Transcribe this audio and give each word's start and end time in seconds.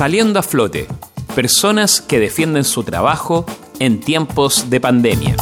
Saliendo 0.00 0.38
a 0.38 0.42
flote, 0.42 0.88
personas 1.34 2.00
que 2.00 2.18
defienden 2.18 2.64
su 2.64 2.82
trabajo 2.84 3.44
en 3.78 4.00
tiempos 4.00 4.70
de 4.70 4.80
pandemia. 4.80 5.36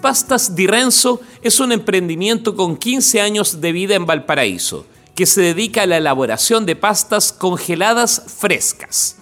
Pastas 0.00 0.56
Di 0.56 0.66
Renzo 0.66 1.20
es 1.42 1.60
un 1.60 1.72
emprendimiento 1.72 2.56
con 2.56 2.78
15 2.78 3.20
años 3.20 3.60
de 3.60 3.72
vida 3.72 3.96
en 3.96 4.06
Valparaíso, 4.06 4.86
que 5.14 5.26
se 5.26 5.42
dedica 5.42 5.82
a 5.82 5.86
la 5.86 5.98
elaboración 5.98 6.64
de 6.64 6.74
pastas 6.74 7.34
congeladas 7.34 8.22
frescas. 8.38 9.19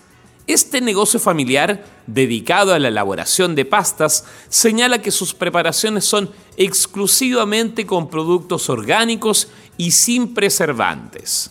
Este 0.48 0.80
negocio 0.80 1.20
familiar, 1.20 1.84
dedicado 2.06 2.72
a 2.72 2.78
la 2.78 2.88
elaboración 2.88 3.54
de 3.54 3.66
pastas, 3.66 4.24
señala 4.48 5.02
que 5.02 5.10
sus 5.10 5.34
preparaciones 5.34 6.06
son 6.06 6.30
exclusivamente 6.56 7.84
con 7.84 8.08
productos 8.08 8.70
orgánicos 8.70 9.48
y 9.76 9.90
sin 9.90 10.32
preservantes. 10.32 11.50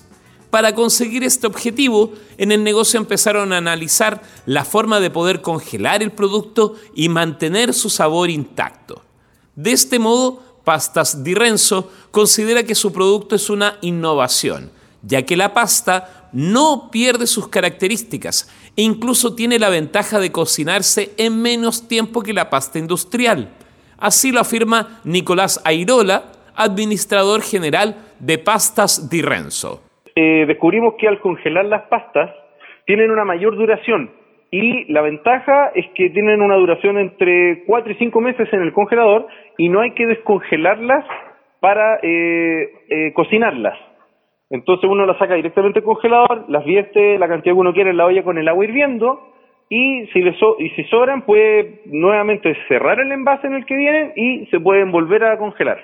Para 0.49 0.73
conseguir 0.73 1.23
este 1.23 1.45
objetivo, 1.45 2.11
en 2.39 2.51
el 2.51 2.63
negocio 2.63 2.99
empezaron 2.99 3.53
a 3.53 3.57
analizar 3.57 4.23
la 4.47 4.65
forma 4.65 4.99
de 4.99 5.11
poder 5.11 5.43
congelar 5.43 6.01
el 6.01 6.11
producto 6.11 6.73
y 6.95 7.07
mantener 7.07 7.75
su 7.75 7.91
sabor 7.91 8.31
intacto. 8.31 9.03
De 9.55 9.73
este 9.73 9.99
modo, 9.99 10.41
Pastas 10.63 11.23
Di 11.23 11.35
Renzo 11.35 11.91
considera 12.09 12.63
que 12.63 12.73
su 12.73 12.91
producto 12.91 13.35
es 13.35 13.51
una 13.51 13.77
innovación, 13.81 14.71
ya 15.07 15.25
que 15.25 15.37
la 15.37 15.53
pasta 15.53 16.29
no 16.33 16.89
pierde 16.91 17.25
sus 17.25 17.47
características 17.47 18.53
e 18.75 18.81
incluso 18.83 19.35
tiene 19.35 19.57
la 19.57 19.69
ventaja 19.69 20.19
de 20.19 20.31
cocinarse 20.31 21.09
en 21.17 21.41
menos 21.41 21.87
tiempo 21.87 22.21
que 22.21 22.33
la 22.33 22.49
pasta 22.49 22.77
industrial. 22.77 23.49
Así 23.97 24.31
lo 24.31 24.39
afirma 24.39 24.99
Nicolás 25.05 25.61
Airola, 25.65 26.25
administrador 26.55 27.41
general 27.41 27.95
de 28.19 28.37
Pastas 28.37 29.09
Di 29.09 29.21
Renzo. 29.21 29.81
Eh, 30.15 30.45
descubrimos 30.45 30.95
que 30.99 31.07
al 31.07 31.19
congelar 31.19 31.65
las 31.65 31.83
pastas 31.83 32.31
tienen 32.85 33.11
una 33.11 33.25
mayor 33.25 33.55
duración 33.55 34.11
y 34.51 34.91
la 34.91 35.01
ventaja 35.01 35.71
es 35.75 35.85
que 35.95 36.09
tienen 36.09 36.41
una 36.41 36.55
duración 36.55 36.97
entre 36.97 37.63
4 37.65 37.91
y 37.91 37.95
5 37.95 38.21
meses 38.21 38.47
en 38.51 38.61
el 38.61 38.73
congelador 38.73 39.27
y 39.57 39.69
no 39.69 39.81
hay 39.81 39.91
que 39.91 40.05
descongelarlas 40.07 41.05
para 41.59 41.99
eh, 42.01 42.69
eh, 42.89 43.13
cocinarlas. 43.13 43.77
Entonces 44.49 44.89
uno 44.89 45.05
las 45.05 45.17
saca 45.17 45.35
directamente 45.35 45.79
del 45.79 45.85
congelador, 45.85 46.45
las 46.49 46.63
vierte 46.63 47.17
la 47.19 47.27
cantidad 47.27 47.53
que 47.53 47.59
uno 47.59 47.73
quiere 47.73 47.89
en 47.89 47.97
la 47.97 48.05
olla 48.05 48.23
con 48.23 48.37
el 48.37 48.47
agua 48.47 48.63
hirviendo 48.63 49.33
y 49.69 50.05
si, 50.13 50.21
le 50.21 50.35
y 50.59 50.69
si 50.69 50.83
sobran 50.85 51.23
puede 51.23 51.81
nuevamente 51.85 52.55
cerrar 52.67 52.99
el 52.99 53.11
envase 53.11 53.47
en 53.47 53.55
el 53.55 53.65
que 53.65 53.75
vienen 53.75 54.13
y 54.15 54.45
se 54.45 54.59
pueden 54.59 54.91
volver 54.91 55.25
a 55.25 55.37
congelar. 55.37 55.79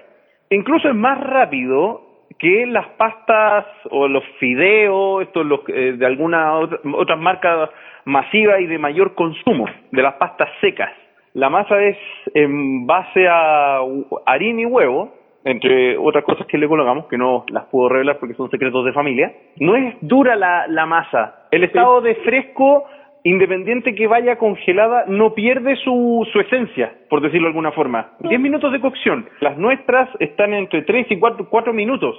Incluso 0.49 0.87
es 0.87 0.95
más 0.95 1.19
rápido 1.19 2.01
que 2.39 2.65
las 2.65 2.87
pastas 2.97 3.65
o 3.89 4.07
los 4.07 4.23
fideos, 4.39 5.23
estos 5.23 5.45
los, 5.45 5.61
eh, 5.67 5.93
de 5.97 6.05
alguna 6.05 6.57
otra, 6.57 6.79
otras 6.93 7.19
marcas 7.19 7.69
masiva 8.05 8.59
y 8.59 8.67
de 8.67 8.77
mayor 8.77 9.15
consumo 9.15 9.65
de 9.91 10.01
las 10.01 10.15
pastas 10.15 10.49
secas. 10.61 10.91
La 11.33 11.49
masa 11.49 11.81
es 11.81 11.97
en 12.33 12.85
base 12.85 13.27
a 13.27 13.79
harina 14.25 14.61
y 14.61 14.65
huevo, 14.65 15.13
entre 15.45 15.97
otras 15.97 16.23
cosas 16.23 16.47
que 16.47 16.57
le 16.57 16.67
colocamos, 16.67 17.07
que 17.07 17.17
no 17.17 17.45
las 17.49 17.65
puedo 17.65 17.89
revelar 17.89 18.17
porque 18.19 18.35
son 18.35 18.49
secretos 18.49 18.85
de 18.85 18.93
familia. 18.93 19.33
No 19.57 19.75
es 19.75 19.95
dura 20.01 20.35
la, 20.35 20.67
la 20.67 20.85
masa. 20.85 21.47
El 21.51 21.63
estado 21.63 22.01
de 22.01 22.15
fresco, 22.15 22.85
independiente 23.23 23.95
que 23.95 24.07
vaya 24.07 24.37
congelada, 24.37 25.05
no 25.07 25.33
pierde 25.33 25.75
su, 25.77 26.27
su 26.31 26.39
esencia, 26.39 26.93
por 27.09 27.21
decirlo 27.21 27.47
de 27.47 27.51
alguna 27.51 27.71
forma. 27.71 28.11
10 28.19 28.39
minutos 28.39 28.71
de 28.71 28.79
cocción. 28.79 29.27
Las 29.41 29.57
nuestras 29.57 30.09
están 30.19 30.53
entre 30.53 30.83
3 30.83 31.07
y 31.09 31.19
4, 31.19 31.49
4 31.49 31.73
minutos. 31.73 32.15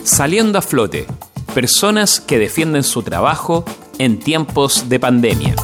Saliendo 0.04 0.58
a 0.58 0.62
flote, 0.62 1.06
personas 1.54 2.20
que 2.20 2.38
defienden 2.38 2.84
su 2.84 3.02
trabajo 3.02 3.64
en 3.98 4.18
tiempos 4.18 4.88
de 4.88 5.00
pandemia. 5.00 5.56